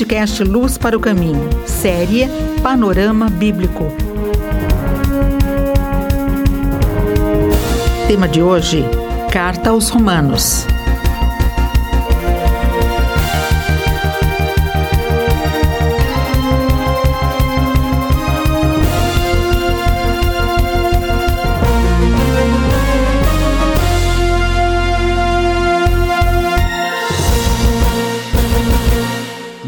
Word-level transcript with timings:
Podcast 0.00 0.42
Luz 0.44 0.78
para 0.78 0.96
o 0.96 1.00
Caminho, 1.00 1.46
série 1.66 2.26
Panorama 2.62 3.28
Bíblico. 3.28 3.92
Tema 8.08 8.26
de 8.26 8.40
hoje: 8.40 8.82
Carta 9.30 9.68
aos 9.68 9.90
Romanos. 9.90 10.66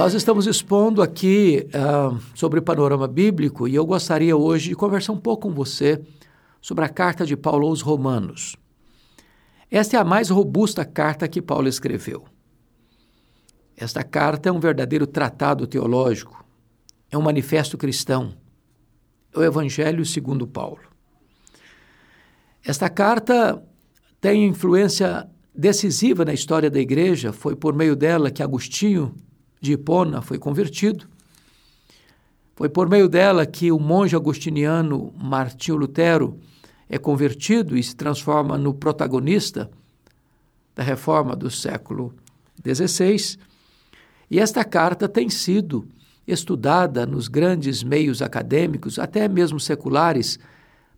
Nós 0.00 0.14
estamos 0.14 0.46
expondo 0.46 1.02
aqui 1.02 1.68
uh, 1.74 2.18
sobre 2.34 2.58
o 2.58 2.62
panorama 2.62 3.06
bíblico 3.06 3.68
e 3.68 3.74
eu 3.74 3.84
gostaria 3.84 4.34
hoje 4.34 4.70
de 4.70 4.74
conversar 4.74 5.12
um 5.12 5.20
pouco 5.20 5.46
com 5.46 5.54
você 5.54 6.00
sobre 6.58 6.86
a 6.86 6.88
carta 6.88 7.26
de 7.26 7.36
Paulo 7.36 7.66
aos 7.66 7.82
Romanos. 7.82 8.56
Esta 9.70 9.98
é 9.98 10.00
a 10.00 10.04
mais 10.04 10.30
robusta 10.30 10.86
carta 10.86 11.28
que 11.28 11.42
Paulo 11.42 11.68
escreveu. 11.68 12.24
Esta 13.76 14.02
carta 14.02 14.48
é 14.48 14.52
um 14.52 14.58
verdadeiro 14.58 15.06
tratado 15.06 15.66
teológico, 15.66 16.46
é 17.10 17.18
um 17.18 17.22
manifesto 17.22 17.76
cristão, 17.76 18.34
é 19.34 19.38
o 19.38 19.44
Evangelho 19.44 20.06
segundo 20.06 20.46
Paulo. 20.46 20.80
Esta 22.64 22.88
carta 22.88 23.62
tem 24.18 24.46
influência 24.46 25.28
decisiva 25.54 26.24
na 26.24 26.32
história 26.32 26.70
da 26.70 26.80
igreja, 26.80 27.34
foi 27.34 27.54
por 27.54 27.74
meio 27.74 27.94
dela 27.94 28.30
que 28.30 28.42
Agostinho 28.42 29.14
de 29.60 29.72
Hipona 29.72 30.22
foi 30.22 30.38
convertido. 30.38 31.06
Foi 32.56 32.68
por 32.68 32.88
meio 32.88 33.08
dela 33.08 33.46
que 33.46 33.70
o 33.70 33.78
monge 33.78 34.16
agostiniano 34.16 35.12
Martinho 35.16 35.76
Lutero 35.76 36.38
é 36.88 36.98
convertido 36.98 37.76
e 37.76 37.82
se 37.82 37.94
transforma 37.94 38.58
no 38.58 38.74
protagonista 38.74 39.70
da 40.74 40.82
reforma 40.82 41.36
do 41.36 41.50
século 41.50 42.14
XVI. 42.64 43.38
E 44.30 44.38
esta 44.38 44.64
carta 44.64 45.08
tem 45.08 45.28
sido 45.28 45.86
estudada 46.26 47.06
nos 47.06 47.28
grandes 47.28 47.82
meios 47.82 48.22
acadêmicos, 48.22 48.98
até 48.98 49.26
mesmo 49.26 49.58
seculares, 49.58 50.38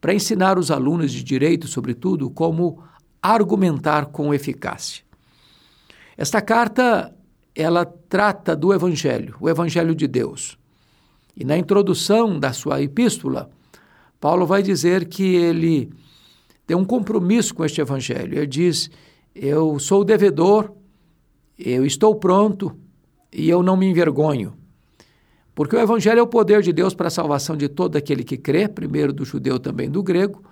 para 0.00 0.14
ensinar 0.14 0.58
os 0.58 0.70
alunos 0.70 1.12
de 1.12 1.22
direito, 1.22 1.68
sobretudo, 1.68 2.30
como 2.30 2.82
argumentar 3.22 4.06
com 4.06 4.32
eficácia. 4.32 5.04
Esta 6.16 6.40
carta 6.40 7.14
ela 7.54 7.84
trata 7.84 8.54
do 8.54 8.72
Evangelho, 8.72 9.36
o 9.40 9.48
Evangelho 9.48 9.94
de 9.94 10.06
Deus. 10.06 10.58
E 11.36 11.44
na 11.44 11.56
introdução 11.56 12.38
da 12.38 12.52
sua 12.52 12.82
epístola, 12.82 13.50
Paulo 14.20 14.46
vai 14.46 14.62
dizer 14.62 15.06
que 15.06 15.34
ele 15.34 15.90
tem 16.66 16.76
um 16.76 16.84
compromisso 16.84 17.54
com 17.54 17.64
este 17.64 17.80
Evangelho. 17.80 18.36
Ele 18.36 18.46
diz: 18.46 18.90
Eu 19.34 19.78
sou 19.78 20.04
devedor, 20.04 20.72
eu 21.58 21.84
estou 21.84 22.14
pronto 22.14 22.76
e 23.32 23.48
eu 23.48 23.62
não 23.62 23.76
me 23.76 23.86
envergonho. 23.86 24.54
Porque 25.54 25.76
o 25.76 25.80
Evangelho 25.80 26.20
é 26.20 26.22
o 26.22 26.26
poder 26.26 26.62
de 26.62 26.72
Deus 26.72 26.94
para 26.94 27.08
a 27.08 27.10
salvação 27.10 27.56
de 27.56 27.68
todo 27.68 27.96
aquele 27.96 28.24
que 28.24 28.36
crê, 28.36 28.68
primeiro 28.68 29.12
do 29.12 29.24
judeu, 29.24 29.58
também 29.58 29.90
do 29.90 30.02
grego, 30.02 30.42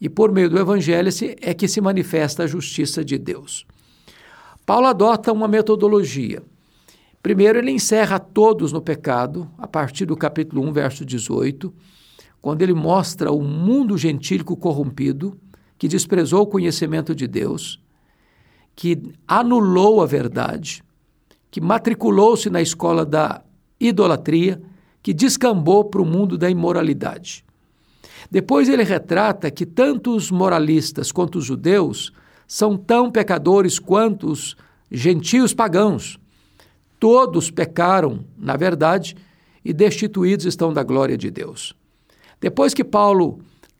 e 0.00 0.08
por 0.08 0.32
meio 0.32 0.48
do 0.48 0.58
Evangelho 0.58 1.10
é 1.40 1.52
que 1.52 1.68
se 1.68 1.80
manifesta 1.80 2.44
a 2.44 2.46
justiça 2.46 3.04
de 3.04 3.18
Deus. 3.18 3.66
Paulo 4.70 4.86
adota 4.86 5.32
uma 5.32 5.48
metodologia. 5.48 6.44
Primeiro, 7.20 7.58
ele 7.58 7.72
encerra 7.72 8.20
todos 8.20 8.70
no 8.70 8.80
pecado, 8.80 9.50
a 9.58 9.66
partir 9.66 10.06
do 10.06 10.16
capítulo 10.16 10.62
1, 10.62 10.72
verso 10.72 11.04
18, 11.04 11.74
quando 12.40 12.62
ele 12.62 12.72
mostra 12.72 13.32
o 13.32 13.42
mundo 13.42 13.98
gentílico 13.98 14.56
corrompido, 14.56 15.36
que 15.76 15.88
desprezou 15.88 16.42
o 16.42 16.46
conhecimento 16.46 17.16
de 17.16 17.26
Deus, 17.26 17.82
que 18.76 19.12
anulou 19.26 20.02
a 20.02 20.06
verdade, 20.06 20.84
que 21.50 21.60
matriculou-se 21.60 22.48
na 22.48 22.62
escola 22.62 23.04
da 23.04 23.42
idolatria, 23.80 24.62
que 25.02 25.12
descambou 25.12 25.86
para 25.86 26.00
o 26.00 26.06
mundo 26.06 26.38
da 26.38 26.48
imoralidade. 26.48 27.44
Depois 28.30 28.68
ele 28.68 28.84
retrata 28.84 29.50
que 29.50 29.66
tanto 29.66 30.14
os 30.14 30.30
moralistas 30.30 31.10
quanto 31.10 31.38
os 31.40 31.44
judeus 31.44 32.12
são 32.50 32.76
tão 32.76 33.12
pecadores 33.12 33.78
quanto 33.78 34.26
os 34.26 34.56
gentios 34.90 35.54
pagãos. 35.54 36.18
Todos 36.98 37.48
pecaram, 37.48 38.24
na 38.36 38.56
verdade, 38.56 39.16
e 39.64 39.72
destituídos 39.72 40.46
estão 40.46 40.72
da 40.72 40.82
glória 40.82 41.16
de 41.16 41.30
Deus. 41.30 41.76
Depois 42.40 42.74
que 42.74 42.82
Paulo 42.82 43.38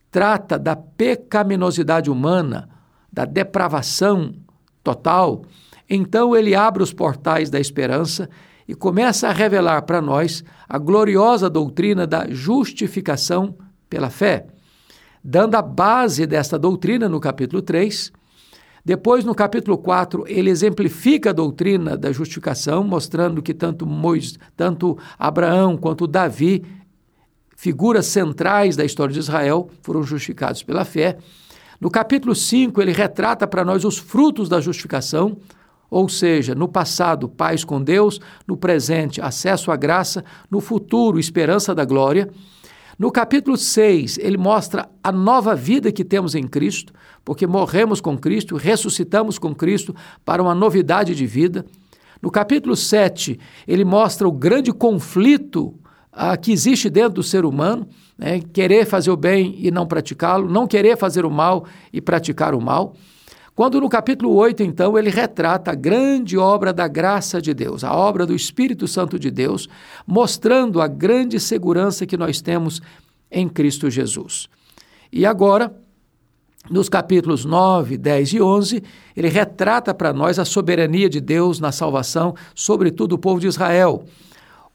trata 0.09 0.57
da 0.57 0.77
pecaminosidade 0.77 2.09
humana, 2.09 2.69
da 3.13 3.25
depravação 3.25 4.37
total, 4.85 5.43
então 5.89 6.37
ele 6.37 6.55
abre 6.55 6.81
os 6.81 6.93
portais 6.93 7.51
da 7.51 7.59
esperança 7.59 8.31
e 8.69 8.75
começa 8.77 9.27
a 9.27 9.33
revelar 9.33 9.83
para 9.83 10.01
nós 10.01 10.45
a 10.69 10.79
gloriosa 10.79 11.51
doutrina 11.51 12.07
da 12.07 12.31
justificação 12.31 13.53
pela 13.89 14.11
fé, 14.11 14.47
dando 15.25 15.57
a 15.57 15.63
base 15.63 16.25
desta 16.25 16.57
doutrina 16.57 17.09
no 17.09 17.19
capítulo 17.19 17.63
3 17.63 18.13
depois, 18.85 19.25
no 19.25 19.35
capítulo 19.35 19.77
4, 19.77 20.25
ele 20.27 20.51
exemplifica 20.51 21.31
a 21.31 21.35
doutrina 21.35 21.97
da 21.97 22.13
justificação, 22.13 22.83
mostrando 22.83 23.43
que 23.43 23.53
tanto, 23.53 23.87
Moisés, 23.87 24.39
tanto 24.57 24.97
Abraão 25.19 25.77
quanto 25.77 26.07
Davi, 26.07 26.65
figuras 27.57 28.07
centrais 28.07 28.77
da 28.77 28.85
história 28.85 29.13
de 29.13 29.19
Israel, 29.19 29.69
foram 29.83 30.03
justificados 30.03 30.63
pela 30.63 30.85
fé. 30.85 31.19
No 31.79 31.91
capítulo 31.91 32.35
5, 32.35 32.81
ele 32.81 32.93
retrata 32.93 33.47
para 33.47 33.65
nós 33.65 33.85
os 33.85 33.99
frutos 33.99 34.49
da 34.49 34.61
justificação, 34.61 35.37
ou 35.91 36.09
seja, 36.09 36.55
no 36.55 36.69
passado, 36.69 37.29
paz 37.29 37.65
com 37.65 37.83
Deus, 37.83 38.21
no 38.47 38.57
presente, 38.57 39.21
acesso 39.21 39.71
à 39.71 39.77
graça, 39.77 40.25
no 40.51 40.61
futuro, 40.61 41.19
esperança 41.19 41.75
da 41.75 41.85
glória. 41.85 42.31
No 43.01 43.11
capítulo 43.11 43.57
6, 43.57 44.19
ele 44.19 44.37
mostra 44.37 44.87
a 45.03 45.11
nova 45.11 45.55
vida 45.55 45.91
que 45.91 46.05
temos 46.05 46.35
em 46.35 46.47
Cristo, 46.47 46.93
porque 47.25 47.47
morremos 47.47 47.99
com 47.99 48.19
Cristo, 48.19 48.57
ressuscitamos 48.57 49.39
com 49.39 49.55
Cristo 49.55 49.97
para 50.23 50.43
uma 50.43 50.55
novidade 50.55 51.15
de 51.15 51.27
vida. 51.27 51.65
No 52.21 52.31
capítulo 52.31 52.77
7, 52.77 53.41
ele 53.67 53.87
mostra 53.87 54.29
o 54.29 54.31
grande 54.31 54.71
conflito 54.71 55.75
ah, 56.13 56.37
que 56.37 56.53
existe 56.53 56.91
dentro 56.91 57.15
do 57.15 57.23
ser 57.23 57.47
humano, 57.47 57.89
né? 58.19 58.43
querer 58.53 58.85
fazer 58.85 59.11
o 59.11 59.17
bem 59.17 59.55
e 59.59 59.71
não 59.71 59.87
praticá-lo, 59.87 60.47
não 60.47 60.67
querer 60.67 60.99
fazer 60.99 61.25
o 61.25 61.31
mal 61.31 61.65
e 61.91 62.03
praticar 62.03 62.55
o 62.55 62.61
mal. 62.61 62.95
Quando 63.61 63.79
no 63.79 63.91
capítulo 63.91 64.35
8, 64.37 64.63
então, 64.63 64.97
ele 64.97 65.11
retrata 65.11 65.73
a 65.73 65.75
grande 65.75 66.39
obra 66.39 66.73
da 66.73 66.89
graça 66.89 67.43
de 67.43 67.53
Deus, 67.53 67.85
a 67.85 67.95
obra 67.95 68.25
do 68.25 68.35
Espírito 68.35 68.89
Santo 68.89 69.19
de 69.19 69.31
Deus, 69.31 69.69
mostrando 70.07 70.81
a 70.81 70.89
grande 70.89 71.39
segurança 71.39 72.07
que 72.07 72.17
nós 72.17 72.41
temos 72.41 72.81
em 73.31 73.47
Cristo 73.47 73.91
Jesus. 73.91 74.49
E 75.13 75.27
agora, 75.27 75.77
nos 76.71 76.89
capítulos 76.89 77.45
9, 77.45 77.99
10 77.99 78.33
e 78.33 78.41
11, 78.41 78.83
ele 79.15 79.29
retrata 79.29 79.93
para 79.93 80.11
nós 80.11 80.39
a 80.39 80.47
soberania 80.47 81.11
de 81.11 81.21
Deus 81.21 81.61
na 81.61 81.71
salvação, 81.71 82.35
sobretudo 82.55 83.13
o 83.13 83.19
povo 83.19 83.41
de 83.41 83.47
Israel. 83.47 84.07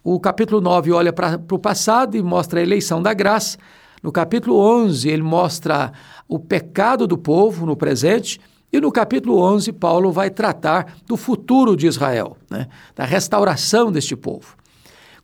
O 0.03 0.19
capítulo 0.19 0.61
9 0.61 0.91
olha 0.91 1.11
para 1.11 1.41
o 1.51 1.57
passado 1.57 2.15
e 2.15 2.21
mostra 2.21 2.59
a 2.59 2.63
eleição 2.63 3.01
da 3.01 3.15
graça. 3.15 3.57
No 4.03 4.11
capítulo 4.11 4.59
11, 4.59 5.09
ele 5.09 5.23
mostra 5.23 5.91
o 6.27 6.37
pecado 6.37 7.07
do 7.07 7.17
povo 7.17 7.65
no 7.65 7.75
presente 7.75 8.39
e 8.77 8.81
no 8.81 8.91
capítulo 8.91 9.39
11, 9.39 9.71
Paulo 9.71 10.11
vai 10.11 10.29
tratar 10.29 10.97
do 11.07 11.15
futuro 11.15 11.77
de 11.77 11.87
Israel, 11.87 12.37
né? 12.49 12.67
da 12.95 13.05
restauração 13.05 13.91
deste 13.91 14.15
povo. 14.15 14.55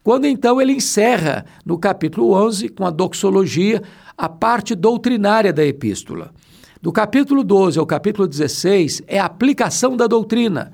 Quando 0.03 0.25
então 0.25 0.61
ele 0.61 0.73
encerra 0.73 1.45
no 1.65 1.77
capítulo 1.77 2.33
11, 2.33 2.69
com 2.69 2.85
a 2.85 2.89
doxologia, 2.89 3.83
a 4.17 4.29
parte 4.29 4.73
doutrinária 4.73 5.51
da 5.51 5.65
epístola. 5.65 6.31
Do 6.81 6.91
capítulo 6.91 7.43
12 7.43 7.77
ao 7.77 7.85
capítulo 7.85 8.27
16 8.27 9.03
é 9.05 9.19
a 9.19 9.25
aplicação 9.25 9.95
da 9.95 10.07
doutrina, 10.07 10.71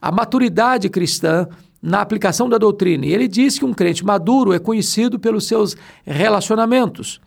a 0.00 0.10
maturidade 0.10 0.88
cristã 0.88 1.46
na 1.82 2.00
aplicação 2.00 2.48
da 2.48 2.56
doutrina. 2.56 3.04
E 3.04 3.12
ele 3.12 3.26
diz 3.26 3.58
que 3.58 3.64
um 3.64 3.74
crente 3.74 4.04
maduro 4.04 4.52
é 4.52 4.58
conhecido 4.58 5.18
pelos 5.18 5.46
seus 5.46 5.76
relacionamentos. 6.06 7.20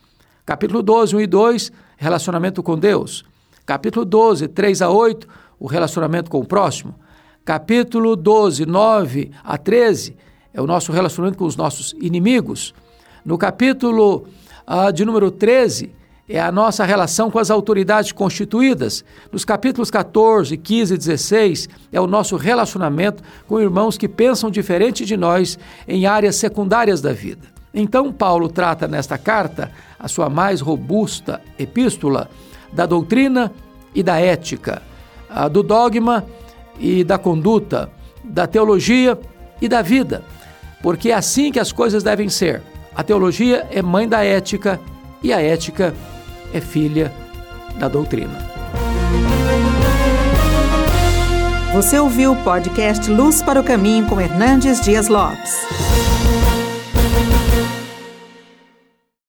Capítulo 0.46 0.81
12, 0.81 1.16
1 1.18 1.19
e 1.19 1.28
2, 1.28 1.72
relacionamento 1.98 2.64
com 2.64 2.78
Deus. 2.78 3.25
Capítulo 3.66 4.06
12, 4.06 4.48
3 4.50 4.82
a 4.84 4.90
8, 4.92 5.28
o 5.60 5.66
relacionamento 5.66 6.30
com 6.30 6.40
o 6.40 6.46
próximo. 6.46 6.94
Capítulo 7.44 8.16
12, 8.16 8.64
9 8.64 9.32
a 9.44 9.58
13, 9.58 10.16
é 10.54 10.62
o 10.62 10.68
nosso 10.68 10.92
relacionamento 10.92 11.40
com 11.40 11.46
os 11.46 11.56
nossos 11.56 11.96
inimigos. 12.00 12.76
No 13.26 13.40
capítulo 13.40 14.28
uh, 14.68 14.94
de 14.94 15.04
número 15.04 15.32
13, 15.32 15.92
é 16.30 16.40
a 16.40 16.52
nossa 16.52 16.86
relação 16.86 17.32
com 17.32 17.40
as 17.40 17.50
autoridades 17.50 18.12
constituídas. 18.12 19.04
Nos 19.32 19.44
capítulos 19.44 19.90
14, 19.90 20.58
15 20.58 20.94
e 20.94 20.98
16, 20.98 21.70
é 21.92 22.00
o 22.00 22.06
nosso 22.06 22.36
relacionamento 22.36 23.24
com 23.48 23.60
irmãos 23.60 23.98
que 23.98 24.08
pensam 24.08 24.52
diferente 24.52 25.06
de 25.06 25.18
nós 25.18 25.58
em 25.88 26.06
áreas 26.06 26.36
secundárias 26.36 27.02
da 27.02 27.14
vida. 27.14 27.48
Então, 27.74 28.14
Paulo 28.14 28.48
trata 28.48 28.88
nesta 28.88 29.18
carta, 29.18 29.72
a 30.00 30.08
sua 30.08 30.30
mais 30.30 30.62
robusta 30.62 31.42
epístola, 31.60 32.30
da 32.75 32.86
doutrina 32.86 33.51
e 33.95 34.04
da 34.04 34.19
ética, 34.19 34.81
do 35.51 35.63
dogma 35.63 36.25
e 36.80 37.04
da 37.04 37.18
conduta, 37.18 37.89
da 38.24 38.45
teologia 38.45 39.18
e 39.62 39.68
da 39.68 39.81
vida, 39.81 40.24
porque 40.83 41.10
é 41.10 41.13
assim 41.13 41.51
que 41.51 41.60
as 41.60 41.72
coisas 41.72 42.04
devem 42.04 42.30
ser. 42.30 42.62
A 42.94 43.01
teologia 43.01 43.66
é 43.72 43.81
mãe 43.81 44.07
da 44.07 44.24
ética 44.24 44.80
e 45.24 45.33
a 45.33 45.42
ética 45.42 45.94
é 46.54 46.60
filha 46.60 47.12
da 47.77 47.88
doutrina. 47.88 48.56
Você 51.74 52.00
ouviu 52.00 52.33
o 52.33 52.44
podcast 52.44 53.10
Luz 53.12 53.42
para 53.42 53.60
o 53.60 53.63
Caminho 53.63 54.06
com 54.06 54.19
Hernandes 54.21 54.80
Dias 54.80 55.10
Lopes. 55.10 56.15